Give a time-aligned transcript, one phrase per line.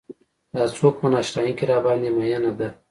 [0.55, 2.67] دا څوک په نا اشنايۍ کې راباندې مينه ده.